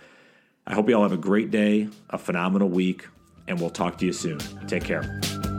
[0.66, 3.06] I hope you all have a great day, a phenomenal week,
[3.46, 4.38] and we'll talk to you soon.
[4.66, 5.55] Take care.